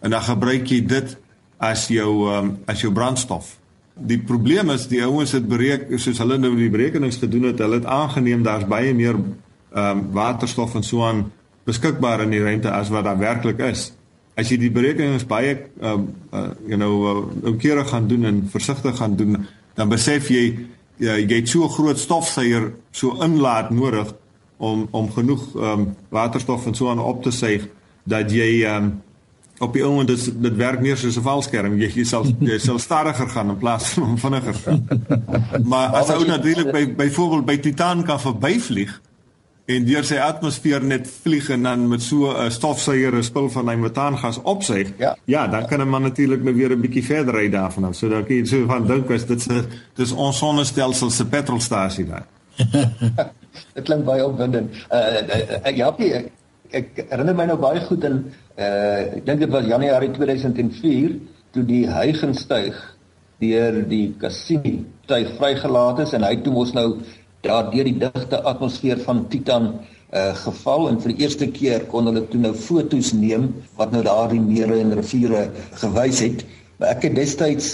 En 0.00 0.10
dan 0.10 0.22
gebruik 0.22 0.66
jy 0.66 0.86
dit 0.86 1.16
as 1.58 1.88
jou 1.88 2.30
um, 2.34 2.58
as 2.66 2.80
jou 2.80 2.92
brandstof. 2.92 3.61
Die 3.94 4.18
probleem 4.18 4.70
is 4.70 4.86
die 4.88 5.02
ouens 5.04 5.34
het 5.36 5.48
bereken 5.48 6.00
soos 6.00 6.18
hulle 6.22 6.38
nou 6.40 6.54
die 6.56 6.70
berekenings 6.72 7.18
gedoen 7.20 7.50
het, 7.50 7.60
hulle 7.60 7.82
het 7.82 7.88
aangeneem 7.88 8.42
daar's 8.42 8.66
baie 8.68 8.94
meer 8.94 9.18
ehm 9.72 9.98
um, 9.98 10.00
waterstof 10.12 10.74
en 10.74 10.84
so 10.84 11.04
aan 11.04 11.30
beskikbaar 11.64 12.22
in 12.24 12.32
die 12.34 12.42
ruimte 12.42 12.70
as 12.70 12.90
wat 12.92 13.04
daar 13.04 13.18
werklik 13.18 13.60
is. 13.64 13.92
As 14.36 14.50
jy 14.50 14.58
die 14.60 14.72
berekenings 14.72 15.24
baie 15.28 15.54
um 15.80 16.08
uh, 16.32 16.50
you 16.66 16.76
know 16.76 17.04
uh, 17.08 17.48
omkeerig 17.48 17.88
gaan 17.88 18.08
doen 18.08 18.24
en 18.24 18.42
versigtig 18.52 18.96
gaan 18.96 19.16
doen, 19.16 19.46
dan 19.74 19.88
besef 19.88 20.28
jy 20.32 20.44
uh, 20.98 21.18
jy 21.18 21.38
het 21.38 21.48
so 21.48 21.64
'n 21.64 21.72
groot 21.76 21.98
stofsuier 21.98 22.72
so 22.90 23.16
inlaat 23.22 23.70
nodig 23.70 24.14
om 24.56 24.88
om 24.90 25.10
genoeg 25.12 25.54
um 25.54 25.96
waterstof 26.08 26.66
en 26.66 26.74
so 26.74 26.90
aan 26.90 26.98
op 26.98 27.22
te 27.22 27.30
suig 27.30 27.68
dat 28.04 28.30
jy 28.30 28.64
um 28.64 29.02
op 29.62 29.76
die 29.76 29.84
oomblik 29.86 30.10
dit 30.10 30.42
dit 30.42 30.58
werk 30.58 30.80
meer 30.82 30.98
soos 30.98 31.16
'n 31.16 31.22
valskerm 31.22 31.78
jy, 31.78 31.90
jy 31.94 32.04
sal 32.04 32.26
jy 32.40 32.58
sal 32.58 32.78
stadiger 32.78 33.28
gaan 33.28 33.54
in 33.54 33.58
plaas 33.58 33.94
van 33.94 34.18
vinniger 34.18 34.54
gaan. 34.64 34.82
maar 35.72 35.94
as 36.02 36.10
ou 36.10 36.24
natuurlik 36.26 36.72
by 36.72 36.84
byvoorbeeld 36.96 37.46
by 37.46 37.58
Titan 37.58 38.04
kan 38.04 38.20
verbyvlieg 38.20 39.00
en 39.70 39.84
deur 39.86 40.04
sy 40.04 40.18
atmosfeer 40.18 40.82
net 40.82 41.06
vlieg 41.22 41.48
en 41.54 41.62
dan 41.62 41.86
met 41.88 42.02
so 42.02 42.30
'n 42.30 42.46
uh, 42.46 42.50
stofsuier 42.50 43.14
'n 43.14 43.22
spul 43.22 43.50
van 43.50 43.68
hy 43.68 43.74
metaangas 43.74 44.40
opsuig. 44.42 44.92
Ja. 44.98 45.16
ja, 45.24 45.46
dan 45.46 45.66
kan 45.66 45.80
'n 45.80 45.88
man 45.88 46.02
natuurlik 46.02 46.42
nou 46.42 46.54
weer 46.54 46.70
'n 46.70 46.80
bietjie 46.80 47.04
verder 47.04 47.34
ry 47.34 47.48
daarvan 47.48 47.84
af. 47.84 47.94
So 47.94 48.08
dan 48.08 48.24
kan 48.24 48.36
jy 48.36 48.44
so 48.44 48.66
van 48.66 48.86
dink 48.86 49.10
as 49.10 49.26
dit 49.26 49.42
se 49.42 49.64
dis 49.94 50.12
ons 50.12 50.38
sonnestelsel 50.38 51.10
se 51.10 51.26
petrolstasie 51.26 52.06
daar. 52.06 52.26
dit 53.74 53.84
klink 53.84 54.04
baie 54.04 54.26
opwindend. 54.26 54.74
Uh, 54.90 54.98
uh, 54.98 55.66
uh, 55.66 55.76
ja, 55.76 55.94
ek, 55.98 56.32
ek 56.72 57.04
herinner 57.10 57.36
my 57.36 57.46
nou 57.50 57.58
baie 57.60 57.80
goed 57.86 58.04
in 58.08 58.18
uh, 58.56 59.18
ek 59.18 59.24
dink 59.26 59.44
dit 59.44 59.52
was 59.52 59.68
Januarie 59.68 60.12
2004 60.16 61.16
toe 61.52 61.64
die 61.68 61.84
Huygens-tuig 61.90 62.78
deur 63.42 63.80
die 63.90 64.06
Cassini 64.20 64.78
tuig 65.10 65.34
vrygelaat 65.38 66.04
is 66.06 66.14
en 66.16 66.24
hy 66.26 66.36
toe 66.44 66.54
mos 66.54 66.72
nou 66.76 66.88
daar 67.42 67.70
deur 67.72 67.88
die 67.88 67.98
digte 67.98 68.40
atmosfeer 68.46 69.02
van 69.06 69.26
Titan 69.32 69.74
uh 70.12 70.34
geval 70.36 70.90
en 70.90 70.98
vir 71.00 71.14
die 71.14 71.24
eerste 71.24 71.46
keer 71.56 71.86
kon 71.88 72.04
hulle 72.10 72.26
toe 72.28 72.40
nou 72.40 72.52
fotos 72.52 73.14
neem 73.16 73.46
wat 73.78 73.94
nou 73.96 74.02
daardie 74.04 74.42
mere 74.44 74.76
en 74.82 74.92
riviere 74.98 75.46
gewys 75.80 76.20
het. 76.20 76.44
Maar 76.76 76.98
ek 76.98 77.06
het 77.08 77.16
destyds 77.16 77.70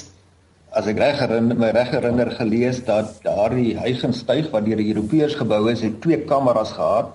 as 0.78 0.86
ek 0.86 1.00
reg 1.02 1.18
herinner 1.18 1.58
my 1.58 1.72
reg 1.74 1.90
herinner 1.96 2.30
gelees 2.38 2.78
dat 2.86 3.16
daardie 3.24 3.74
Huygenstuig 3.80 4.52
wat 4.52 4.68
deur 4.68 4.78
die 4.78 4.92
Europeërs 4.92 5.34
gebou 5.40 5.64
is, 5.72 5.82
het 5.82 5.98
twee 6.04 6.20
kameras 6.30 6.76
gehad. 6.76 7.10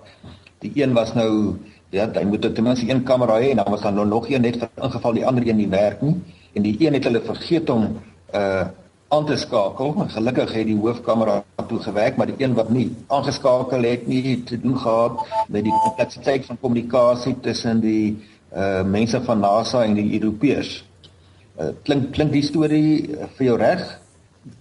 Die 0.65 0.73
een 0.75 0.91
was 0.97 1.13
nou 1.15 1.55
ja, 1.93 2.07
hy 2.13 2.23
moet 2.25 2.41
ten 2.41 2.65
minste 2.65 2.89
een 2.89 3.03
kamera 3.05 3.37
hê 3.41 3.51
en 3.53 3.61
dan 3.61 3.69
was 3.69 3.81
daar 3.85 3.93
nou 3.93 4.07
nog 4.07 4.29
een 4.29 4.41
net 4.41 4.57
vir 4.61 4.69
ingeval 4.81 5.13
die 5.19 5.25
ander 5.29 5.45
een 5.47 5.59
nie 5.61 5.69
werk 5.69 6.01
nie 6.01 6.15
en 6.53 6.65
die 6.65 6.75
een 6.79 6.97
het 6.97 7.05
hulle 7.09 7.21
vergeet 7.21 7.69
om 7.69 7.91
uh 8.33 8.63
aan 9.13 9.25
te 9.25 9.35
skakel. 9.37 9.91
Gelukkig 10.09 10.53
het 10.57 10.65
die 10.65 10.77
hoofkamera 10.77 11.43
toe 11.67 11.79
gewerk, 11.79 12.15
maar 12.17 12.31
die 12.31 12.39
een 12.41 12.55
wat 12.57 12.69
nie 12.73 12.87
aangeskakel 13.13 13.83
het 13.85 14.07
nie 14.07 14.39
te 14.43 14.57
doen 14.57 14.77
gehad 14.77 15.19
met 15.53 15.67
die 15.67 15.75
kompleksiteit 15.83 16.47
van 16.49 16.57
kommunikasie 16.61 17.35
tussen 17.45 17.83
die 17.83 18.17
uh 18.57 18.81
mense 18.81 19.21
van 19.21 19.39
NASA 19.39 19.83
en 19.83 19.93
die 19.99 20.19
Europeërs. 20.19 20.73
Uh, 21.59 21.69
klink 21.85 22.09
klink 22.17 22.33
die 22.33 22.41
storie 22.41 23.13
vir 23.37 23.45
jou 23.45 23.57
reg? 23.61 23.83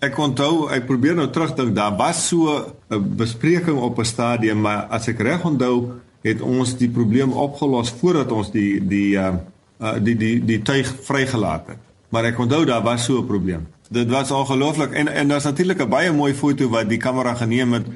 Ek 0.05 0.19
onthou, 0.21 0.69
ek 0.69 0.85
probeer 0.87 1.17
nou 1.17 1.31
terugdink, 1.33 1.73
daar 1.77 1.97
was 1.97 2.21
so 2.29 2.53
'n 2.93 3.17
bespreking 3.17 3.81
op 3.81 3.99
'n 3.99 4.05
stadium, 4.05 4.61
maar 4.61 4.87
as 4.91 5.09
ek 5.09 5.21
reg 5.21 5.45
onthou, 5.45 5.97
het 6.23 6.41
ons 6.41 6.77
die 6.79 6.91
probleem 6.91 7.33
opgelos 7.33 7.91
voordat 7.91 8.33
ons 8.33 8.51
die 8.51 8.81
die 8.87 9.17
uh, 9.19 9.35
uh 9.81 9.97
die 9.99 10.17
die 10.17 10.45
die 10.45 10.63
tuig 10.63 10.95
vrygelaat 11.03 11.67
het. 11.67 11.79
Maar 12.09 12.25
ek 12.25 12.39
onthou 12.39 12.65
daar 12.65 12.83
was 12.83 13.05
so 13.05 13.19
'n 13.19 13.27
probleem 13.27 13.67
dit 13.93 14.11
was 14.11 14.31
ongelooflik 14.31 14.93
en 14.93 15.09
en 15.09 15.29
daar's 15.29 15.45
natuurlik 15.45 15.81
'n 15.83 15.89
baie 15.89 16.13
mooi 16.13 16.35
foto 16.35 16.69
wat 16.69 16.89
die 16.89 16.99
kamera 16.99 17.35
geneem 17.35 17.73
het 17.73 17.87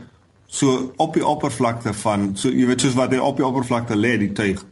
so 0.46 0.92
op 0.96 1.14
die 1.14 1.26
oppervlakte 1.26 1.94
van 1.94 2.30
so 2.36 2.48
jy 2.48 2.66
weet 2.66 2.80
soos 2.80 2.94
wat 2.94 3.10
hy 3.10 3.18
op 3.18 3.36
die 3.36 3.46
oppervlakte 3.46 3.96
lê 3.96 4.18
die 4.18 4.32
tuig. 4.32 4.64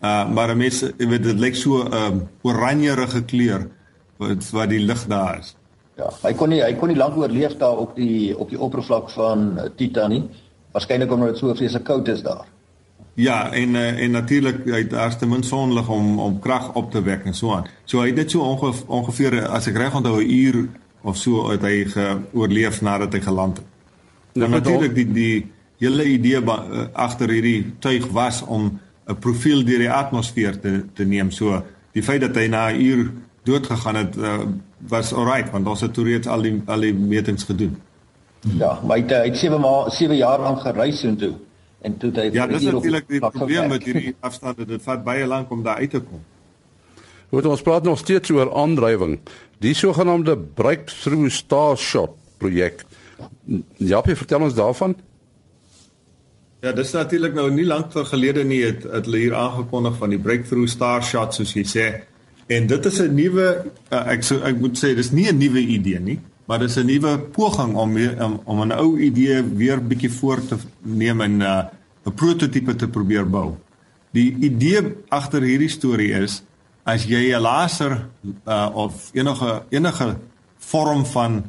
Uh 0.00 0.28
maar 0.32 0.56
mense 0.56 0.94
jy 0.98 1.08
weet 1.08 1.22
dit 1.22 1.38
lyk 1.38 1.56
so 1.56 1.82
'n 1.82 1.92
um, 1.92 2.28
oranjerige 2.42 3.22
kleur 3.24 3.68
wat 4.16 4.50
wat 4.50 4.68
die 4.68 4.84
lig 4.84 5.06
daar 5.06 5.38
is. 5.38 5.56
Ja, 5.96 6.10
hy 6.22 6.32
kon 6.34 6.48
nie 6.48 6.62
hy 6.62 6.74
kon 6.74 6.88
nie 6.88 6.96
lank 6.96 7.16
oorleef 7.16 7.56
daar 7.56 7.76
op 7.76 7.96
die 7.96 8.38
op 8.38 8.50
die 8.50 8.60
oppervlak 8.60 9.10
van 9.10 9.60
Titan 9.76 10.10
nie. 10.10 10.28
Waarskynlik 10.72 11.12
omdat 11.12 11.28
dit 11.28 11.38
so 11.38 11.54
vreeslik 11.54 11.84
koud 11.84 12.08
is 12.08 12.22
daar. 12.22 12.46
Ja, 13.18 13.52
en 13.52 13.74
uh, 13.74 14.00
en 14.02 14.10
natuurlik 14.10 14.60
hy 14.70 14.84
daar's 14.86 15.16
te 15.18 15.26
min 15.26 15.42
sonlig 15.42 15.88
om 15.90 16.18
om 16.22 16.38
krag 16.38 16.68
op 16.78 16.90
te 16.94 17.00
wek 17.02 17.24
en 17.26 17.34
so 17.34 17.50
aan. 17.50 17.64
So 17.84 17.98
hy 17.98 18.12
het 18.12 18.20
net 18.20 18.30
so 18.30 18.44
onge, 18.46 18.70
ongeveer 18.86 19.40
as 19.48 19.66
ek 19.66 19.80
reg 19.80 19.96
onthou 19.98 20.20
'n 20.22 20.30
uur 20.30 20.58
of 21.02 21.16
so 21.18 21.48
uit 21.50 21.64
hy 21.66 21.84
geoorleef 21.90 22.78
nadat 22.80 23.16
hy 23.18 23.20
geland 23.24 23.58
het. 23.58 23.66
Nou 24.38 24.50
natuurlik 24.50 24.94
die 24.94 25.06
die 25.12 25.46
hele 25.82 26.06
idee 26.06 26.38
agter 26.92 27.34
hierdie 27.34 27.72
tuig 27.78 28.06
was 28.14 28.38
om 28.46 28.78
'n 29.10 29.18
profiel 29.18 29.64
deur 29.64 29.82
die 29.82 29.90
atmosfeer 29.90 30.60
te 30.60 30.84
te 30.94 31.04
neem. 31.04 31.30
So 31.30 31.62
die 31.92 32.02
feit 32.02 32.20
dat 32.20 32.36
hy 32.36 32.46
na 32.46 32.70
'n 32.70 32.80
uur 32.80 33.10
dood 33.42 33.66
gegaan 33.66 33.96
het 33.96 34.16
uh, 34.16 34.46
was 34.86 35.12
alright 35.12 35.50
want 35.50 35.66
ons 35.66 35.80
het 35.80 35.94
toe 35.94 36.04
reeds 36.04 36.28
al 36.28 36.42
die 36.42 36.62
al 36.66 36.80
die 36.80 36.94
metings 36.94 37.44
gedoen. 37.44 37.76
Ja, 38.58 38.78
maar 38.86 38.96
hy 38.96 39.02
het, 39.02 39.10
hy 39.10 39.26
het 39.26 39.38
7 39.38 39.60
maande 39.60 39.90
7 39.90 40.16
jaar 40.16 40.40
lank 40.40 40.60
gereis 40.60 41.02
en 41.02 41.16
toe 41.16 41.34
en 41.82 41.96
toe 41.98 42.10
hy 42.14 42.28
Ja, 42.34 42.46
dis 42.46 42.66
natuurlik 42.66 43.08
die 43.08 43.20
probleem 43.20 43.68
met 43.68 43.84
hierdie 43.86 44.14
afstande, 44.20 44.66
dit 44.66 44.82
vat 44.82 45.04
baie 45.04 45.26
lank 45.26 45.50
om 45.50 45.62
daar 45.62 45.82
uit 45.82 45.90
te 45.90 46.00
kom. 46.00 46.22
Goed, 47.28 47.46
ons 47.46 47.62
praat 47.62 47.84
nog 47.84 47.98
steeds 47.98 48.30
oor 48.32 48.48
aandrywing. 48.56 49.18
Die 49.60 49.74
sogenaamde 49.74 50.38
Breakthrough 50.38 51.28
Starshot 51.30 52.16
projek. 52.38 52.84
Ja, 53.76 54.00
jy 54.00 54.16
vertel 54.16 54.46
ons 54.46 54.56
daarvan? 54.56 54.96
Ja, 56.64 56.72
dis 56.72 56.92
natuurlik 56.94 57.36
nou 57.36 57.50
nie 57.54 57.66
lank 57.66 57.92
gelede 58.10 58.44
nie 58.44 58.62
het, 58.64 58.82
het 58.82 59.06
hulle 59.06 59.20
hier 59.26 59.36
aangekondig 59.38 59.98
van 60.00 60.14
die 60.14 60.18
Breakthrough 60.18 60.70
Starshot 60.70 61.36
soos 61.36 61.52
jy 61.54 61.66
sê. 61.68 61.86
En 62.48 62.66
dit 62.66 62.86
is 62.86 63.00
'n 63.00 63.14
nuwe 63.14 63.46
uh, 63.92 64.06
ek 64.08 64.22
so 64.24 64.40
ek 64.40 64.56
moet 64.58 64.78
sê 64.78 64.94
dis 64.96 65.12
nie 65.12 65.28
'n 65.28 65.38
nuwe 65.38 65.60
idee 65.60 66.00
nie 66.00 66.18
maar 66.48 66.58
dis 66.58 66.76
'n 66.76 66.86
nuwe 66.86 67.18
poging 67.18 67.74
om 67.76 67.96
om, 68.18 68.40
om 68.44 68.60
'n 68.64 68.72
ou 68.72 68.98
idee 68.98 69.42
weer 69.42 69.86
bietjie 69.86 70.10
voor 70.10 70.46
te 70.46 70.56
neem 70.82 71.20
en 71.20 71.36
'n 71.36 71.42
uh, 71.42 71.64
'n 72.06 72.14
prototipe 72.14 72.76
te 72.76 72.88
probeer 72.88 73.30
bou. 73.30 73.56
Die 74.10 74.36
idee 74.40 74.96
agter 75.08 75.42
hierdie 75.42 75.68
storie 75.68 76.12
is 76.12 76.42
as 76.84 77.04
jy 77.04 77.34
'n 77.34 77.40
laser 77.40 78.08
uh, 78.46 78.70
of 78.72 79.10
enige 79.12 79.62
enige 79.68 80.16
vorm 80.58 81.04
van 81.06 81.44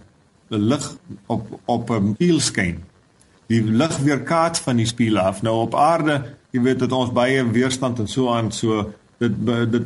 lig 0.47 0.95
op 1.27 1.59
op 1.65 1.89
'n 1.89 2.13
spieël 2.13 2.39
skyn. 2.39 2.83
Die 3.47 3.63
lig 3.63 3.97
weerkaats 3.97 4.59
van 4.59 4.75
die 4.75 4.85
spieël 4.85 5.17
af. 5.17 5.41
Nou 5.41 5.61
op 5.61 5.75
aarde, 5.75 6.35
jy 6.51 6.61
weet 6.61 6.79
dat 6.79 6.91
ons 6.91 7.11
baie 7.11 7.51
weerstand 7.51 7.99
en 7.99 8.07
so 8.07 8.29
aan 8.29 8.51
so 8.51 8.93
dit 9.17 9.31
dit 9.71 9.83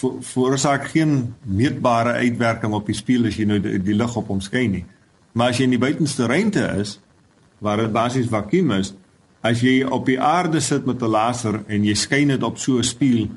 veroorsaak 0.00 0.88
geen 0.92 1.34
meetbare 1.44 2.12
uitwerking 2.12 2.72
op 2.72 2.88
die 2.88 2.96
spieël 2.96 3.28
as 3.28 3.36
jy 3.36 3.46
nou 3.48 3.60
die, 3.60 3.78
die 3.82 3.96
lig 3.96 4.16
op 4.16 4.30
hom 4.32 4.40
skyn 4.40 4.78
nie. 4.78 4.84
Maar 5.36 5.52
as 5.52 5.60
jy 5.60 5.68
in 5.68 5.76
die 5.76 5.82
buitenste 5.82 6.26
ruimte 6.30 6.64
is 6.80 6.98
waar 7.62 7.78
dit 7.78 7.92
basies 7.94 8.30
vakuum 8.30 8.72
is, 8.78 8.92
as 9.46 9.62
jy 9.62 9.82
op 9.84 10.06
die 10.06 10.18
aarde 10.20 10.60
sit 10.60 10.86
met 10.86 11.02
'n 11.02 11.10
laser 11.10 11.62
en 11.66 11.84
jy 11.84 11.94
skyn 11.94 12.28
dit 12.28 12.42
op 12.42 12.58
so 12.58 12.78
'n 12.78 12.84
spieël, 12.84 13.28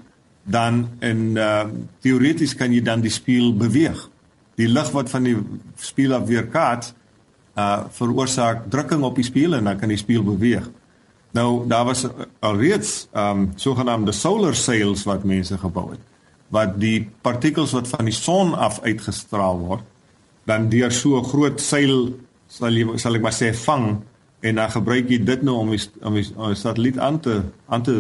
dan 0.43 0.89
in 1.01 1.37
uh 1.37 1.65
teoreties 1.99 2.55
kan 2.55 2.71
jy 2.73 2.81
dan 2.81 3.01
die 3.01 3.11
spieël 3.11 3.53
beweeg. 3.53 4.09
Die 4.55 4.67
lig 4.67 4.91
wat 4.91 5.09
van 5.09 5.23
die 5.23 5.37
spieël 5.75 6.13
af 6.13 6.27
weerkaats 6.27 6.93
uh 7.57 7.83
veroorsaak 7.89 8.69
drukking 8.69 9.03
op 9.03 9.15
die 9.15 9.23
spieël 9.23 9.53
en 9.53 9.63
dan 9.63 9.77
kan 9.77 9.89
die 9.89 9.97
spieël 9.97 10.23
beweeg. 10.23 10.69
Nou 11.31 11.67
daar 11.67 11.85
was 11.85 12.07
alreeds 12.39 13.07
um 13.13 13.51
sogenaamde 13.55 14.11
solar 14.11 14.55
sails 14.55 15.03
wat 15.03 15.23
mense 15.23 15.57
gebou 15.57 15.91
het 15.91 16.14
wat 16.55 16.79
die 16.79 17.07
partikels 17.25 17.75
wat 17.75 17.89
van 17.91 18.07
die 18.07 18.15
son 18.15 18.53
af 18.55 18.79
uitgestraal 18.85 19.59
word 19.59 19.83
dan 20.49 20.69
deur 20.69 20.91
so 20.91 21.17
'n 21.19 21.29
groot 21.31 21.61
seil 21.61 22.13
sal 22.47 22.71
jy 22.71 22.97
sal 22.97 23.15
ek 23.15 23.21
maar 23.21 23.35
sê 23.35 23.53
vang 23.53 24.01
en 24.45 24.55
dan 24.55 24.69
gebruik 24.71 25.09
jy 25.09 25.23
dit 25.23 25.41
nou 25.41 25.55
om 25.63 25.71
die, 25.73 25.81
om 26.01 26.13
die, 26.13 26.27
om 26.35 26.51
die 26.53 26.59
satelliet 26.59 26.99
aan 26.99 27.19
te 27.19 27.41
aan 27.67 27.83
te 27.83 27.95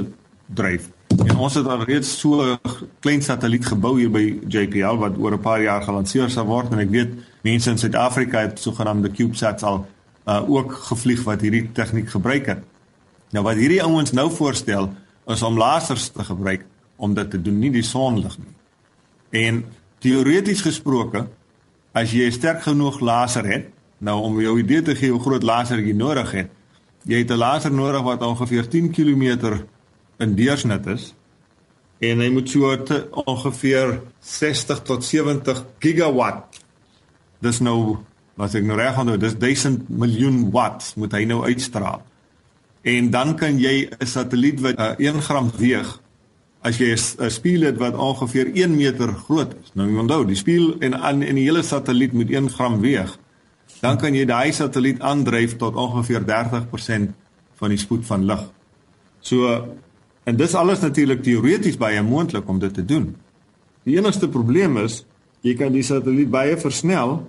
dryf. 0.53 0.91
En 1.15 1.37
ons 1.37 1.55
het 1.57 1.67
al 1.67 1.83
reeds 1.87 2.19
so 2.19 2.43
'n 2.43 2.59
klein 2.99 3.21
satelliet 3.21 3.65
gebou 3.65 3.97
hier 3.99 4.11
by 4.11 4.39
JPL 4.47 4.97
wat 5.01 5.17
oor 5.17 5.33
'n 5.33 5.39
paar 5.39 5.61
jaar 5.61 5.81
gelanseer 5.81 6.29
sal 6.29 6.45
word 6.45 6.71
en 6.71 6.79
ek 6.79 6.89
weet 6.89 7.11
mense 7.41 7.69
in 7.69 7.77
Suid-Afrika 7.77 8.39
het 8.39 8.59
sogenaamde 8.59 9.11
CubeSats 9.11 9.63
al 9.63 9.85
uh, 10.27 10.49
ook 10.49 10.73
gevlieg 10.73 11.23
wat 11.23 11.41
hierdie 11.41 11.71
tegniek 11.71 12.09
gebruik 12.09 12.45
het. 12.45 12.61
Nou 13.31 13.43
wat 13.43 13.55
hierdie 13.55 13.83
ouens 13.83 14.11
nou 14.11 14.31
voorstel 14.31 14.93
is 15.27 15.41
om 15.41 15.57
lasers 15.57 16.09
te 16.09 16.23
gebruik 16.23 16.65
om 16.95 17.13
dit 17.13 17.29
te 17.29 17.41
doen, 17.41 17.59
nie 17.59 17.71
die 17.71 17.83
sonlig 17.83 18.37
nie. 18.37 18.53
En 19.45 19.65
teoreties 19.99 20.61
gesproke, 20.61 21.27
as 21.93 22.11
jy 22.11 22.27
'n 22.27 22.31
sterk 22.31 22.61
genoeg 22.61 22.99
laser 22.99 23.45
het, 23.45 23.69
nou 23.97 24.21
om 24.21 24.41
jou 24.41 24.59
idee 24.59 24.81
te 24.81 24.95
gee 24.95 25.11
hoe 25.11 25.21
groot 25.21 25.43
laser 25.43 25.79
jy 25.79 25.93
nodig 25.93 26.31
het, 26.31 26.49
jy 27.03 27.17
het 27.17 27.31
'n 27.31 27.37
laser 27.37 27.71
nodig 27.71 28.01
wat 28.01 28.21
ongeveer 28.21 28.67
10 28.67 28.91
km 28.91 29.63
in 30.19 30.35
deursnit 30.35 30.85
is 30.87 31.13
en 31.99 32.19
hy 32.19 32.29
moet 32.29 32.49
so 32.49 32.75
ongeveer 33.25 34.01
60 34.19 34.81
tot 34.81 35.03
70 35.03 35.65
gigawatt. 35.79 36.59
Dis 37.39 37.59
nou 37.59 37.97
wat 38.35 38.55
ek 38.55 38.63
nou 38.67 38.77
reg 38.77 38.97
onthou, 38.99 39.17
dis 39.17 39.37
1000 39.39 39.89
miljoen 39.89 40.51
watt 40.51 40.93
moet 40.99 41.13
hy 41.15 41.23
nou 41.23 41.43
uitstraal. 41.45 42.03
En 42.83 43.09
dan 43.09 43.35
kan 43.35 43.59
jy 43.59 43.89
'n 43.89 44.05
satelliet 44.05 44.59
wat 44.61 44.79
uh, 44.79 44.93
1 44.97 45.21
gram 45.21 45.51
weeg 45.57 45.99
as 46.65 46.79
jy 46.81 46.95
'n 46.95 47.29
spieël 47.29 47.69
het 47.69 47.77
wat 47.77 47.95
ongeveer 47.95 48.51
1 48.53 48.75
meter 48.75 49.13
groot 49.13 49.53
is. 49.63 49.71
Nou 49.73 49.97
onthou, 49.97 50.25
die 50.25 50.35
spieël 50.35 50.75
en 50.79 50.93
in, 50.93 51.21
in 51.21 51.35
die 51.35 51.45
hele 51.45 51.61
satelliet 51.61 52.13
moet 52.13 52.29
1 52.29 52.49
gram 52.49 52.79
weeg. 52.81 53.17
Dan 53.81 53.97
kan 53.97 54.13
jy 54.13 54.25
daai 54.25 54.51
satelliet 54.51 54.99
aandryf 54.99 55.57
tot 55.57 55.75
ongeveer 55.75 56.25
30% 56.25 57.13
van 57.55 57.69
die 57.69 57.77
spoed 57.77 58.05
van 58.05 58.25
lig. 58.25 58.41
So 59.19 59.65
En 60.25 60.37
dis 60.37 60.55
alles 60.57 60.81
natuurlik 60.81 61.21
teoreties 61.23 61.77
baie 61.77 62.01
moontlik 62.03 62.47
om 62.49 62.59
dit 62.59 62.73
te 62.73 62.85
doen. 62.85 63.11
Die 63.85 63.97
enigste 63.97 64.29
probleem 64.29 64.79
is 64.81 65.03
jy 65.45 65.53
kan 65.53 65.73
die 65.75 65.85
satelliet 65.85 66.31
baie 66.33 66.57
versnel, 66.57 67.19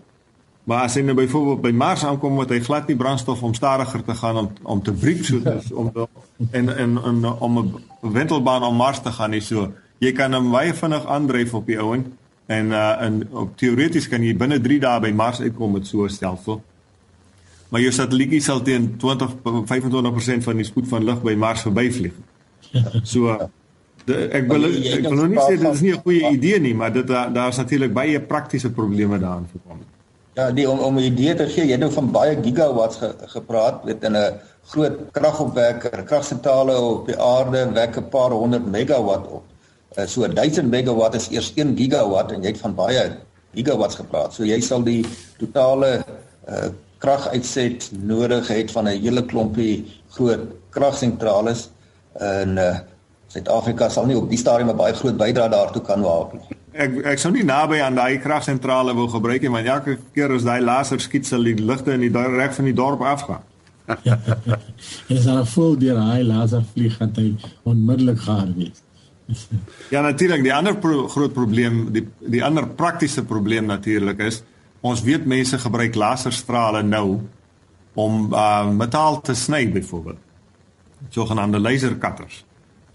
maar 0.67 0.83
as 0.89 0.97
hy 0.99 1.03
nou 1.07 1.15
byvoorbeeld 1.15 1.61
by 1.63 1.71
Mars 1.79 2.03
aankom 2.05 2.41
met 2.41 2.51
hy 2.51 2.59
glad 2.67 2.89
nie 2.91 2.99
brandstof 2.99 3.43
om 3.47 3.55
stadiger 3.55 4.03
te 4.05 4.15
gaan 4.19 4.41
om 4.41 4.49
om 4.63 4.83
te 4.83 4.93
briek 4.93 5.23
so 5.25 5.39
dis 5.43 5.71
om 5.71 5.93
te, 5.95 6.07
en 6.51 6.73
en 6.75 6.97
en 7.11 7.25
om 7.47 7.59
'n 7.59 7.71
wentelbaan 8.01 8.67
om 8.67 8.77
Mars 8.77 9.01
te 9.03 9.13
gaan 9.13 9.31
nie 9.31 9.41
so. 9.41 9.73
Jy 9.99 10.13
kan 10.13 10.35
hom 10.35 10.51
baie 10.51 10.75
vinnig 10.75 11.07
aandryf 11.07 11.55
op 11.55 11.67
die 11.67 11.79
ouen 11.79 12.05
en 12.47 12.67
uh 12.67 13.03
en 13.03 13.23
op 13.31 13.57
teoreties 13.57 14.09
kan 14.09 14.23
jy 14.23 14.37
binne 14.37 14.61
3 14.61 14.81
dae 14.81 15.01
by 15.01 15.13
Mars 15.15 15.41
uitkom 15.41 15.73
met 15.73 15.87
so 15.87 16.05
'n 16.05 16.11
stelsel. 16.11 16.63
Maar 17.69 17.81
jou 17.81 17.93
satellietjie 17.93 18.41
sal 18.41 18.63
teen 18.63 18.97
20 18.97 19.37
25% 19.45 20.45
van 20.45 20.57
die 20.57 20.65
spoed 20.65 20.89
van 20.89 21.05
lig 21.05 21.23
by 21.23 21.35
Mars 21.35 21.61
verbyvlieg. 21.61 22.13
So 23.03 23.51
de, 24.05 24.15
ek 24.29 24.49
wil 24.49 24.65
ek 24.65 25.03
wil 25.03 25.15
nou 25.15 25.29
nie 25.29 25.43
sê 25.43 25.59
dit 25.59 25.73
is 25.73 25.81
nie 25.81 25.93
'n 25.93 26.03
goeie 26.03 26.31
idee 26.31 26.61
nie, 26.61 26.75
maar 26.75 26.93
dit 26.93 27.07
daar's 27.07 27.57
natuurlik 27.57 27.93
baie 27.93 28.21
praktiese 28.21 28.71
probleme 28.71 29.19
daarin 29.19 29.47
voorkom. 29.53 29.96
Ja, 30.37 30.51
die 30.53 30.67
om 30.69 30.79
om 30.85 30.97
'n 30.97 31.09
idee 31.09 31.35
te 31.35 31.47
gee, 31.49 31.65
jy 31.65 31.71
het 31.71 31.81
nou 31.81 31.93
van 31.93 32.11
baie 32.13 32.37
gigawatts 32.43 32.97
ge, 33.01 33.09
gepraat, 33.35 33.85
weet 33.85 34.03
in 34.05 34.17
'n 34.17 34.41
groot 34.73 34.97
kragopwekker, 35.11 36.03
kragsentrale 36.05 36.81
op 36.81 37.07
die 37.07 37.17
aarde 37.17 37.73
wek 37.73 37.97
'n 37.97 38.09
paar 38.09 38.31
honderd 38.31 38.67
megawatt 38.67 39.27
op. 39.27 39.45
Uh, 39.99 40.07
so 40.07 40.29
1000 40.29 40.69
megawatt 40.71 41.15
is 41.15 41.29
eers 41.31 41.53
1 41.55 41.77
gigawatt 41.77 42.33
en 42.33 42.43
jy 42.43 42.49
het 42.49 42.61
van 42.61 42.75
baie 42.75 43.17
gigawatts 43.55 43.95
gepraat. 43.95 44.35
So 44.35 44.45
jy 44.45 44.61
sal 44.61 44.83
die 44.83 45.07
totale 45.39 46.05
uh, 46.49 46.69
kraguitset 46.99 47.91
nodig 47.93 48.49
het 48.49 48.71
van 48.71 48.85
'n 48.85 49.01
hele 49.01 49.25
klompie 49.25 50.03
groot 50.09 50.45
kragsentrale 50.71 51.57
in 52.21 52.59
uh, 52.59 52.79
Suid-Afrika 53.27 53.89
sal 53.89 54.07
nie 54.07 54.17
op 54.17 54.29
die 54.29 54.39
stadium 54.39 54.69
'n 54.71 54.77
baie 54.77 54.93
groot 54.93 55.17
bydrae 55.17 55.49
daartoe 55.49 55.83
kan 55.83 56.01
maak 56.01 56.33
nie. 56.33 56.56
Ek 56.77 56.97
ek 57.15 57.21
sou 57.21 57.33
nie 57.33 57.45
naby 57.47 57.81
aan 57.81 57.97
daai 57.97 58.19
kragsentrale 58.21 58.95
wil 58.97 59.09
gebruik 59.09 59.45
nie 59.45 59.53
want 59.53 59.69
elke 59.73 59.99
keer 60.15 60.35
as 60.35 60.45
daai 60.45 60.61
laser 60.61 61.01
skiet 61.01 61.29
sal 61.29 61.47
die 61.47 61.57
ligte 61.57 61.95
in 61.97 62.05
die 62.05 62.11
reg 62.13 62.55
van 62.57 62.69
die 62.69 62.77
dorp 62.77 63.01
afgaan. 63.01 63.45
Ja. 64.03 64.19
En 65.09 65.17
as 65.17 65.29
hulle 65.29 65.45
voel 65.47 65.79
deur 65.79 66.01
daai 66.01 66.27
laser 66.27 66.65
vlieg 66.73 66.99
gaan 66.99 67.15
hy 67.17 67.31
onmiddellik 67.65 68.21
gaar 68.27 68.51
wees. 68.57 68.83
ja 69.95 70.03
natuurlik 70.03 70.45
die 70.47 70.55
ander 70.55 70.77
pro 70.79 71.07
groot 71.11 71.33
probleem 71.35 71.87
die 71.95 72.05
die 72.21 72.45
ander 72.45 72.67
praktiese 72.79 73.25
probleem 73.25 73.67
natuurlik 73.67 74.21
is 74.27 74.43
ons 74.87 75.03
weet 75.03 75.27
mense 75.27 75.59
gebruik 75.59 75.97
laserstrale 75.99 76.83
nou 76.87 77.21
om 77.97 78.27
uh, 78.29 78.69
metaal 78.71 79.21
te 79.25 79.35
sny 79.35 79.65
byvoorbeeld 79.73 80.23
sogenaamde 81.11 81.59
lasercutters. 81.61 82.45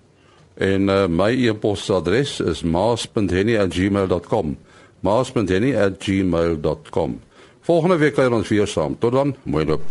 En 0.54 0.90
uh, 0.90 1.08
my 1.08 1.48
e-posadres 1.48 2.40
is 2.40 2.62
maas.henny@gmail.com. 2.62 4.58
maas.henny@gmail.com. 5.00 7.22
Volgende 7.62 7.98
week 7.98 8.14
kuier 8.14 8.34
ons 8.34 8.48
weer 8.48 8.68
saam. 8.68 8.98
Tot 9.00 9.12
dan, 9.12 9.36
mooi 9.44 9.66
loop. 9.66 9.82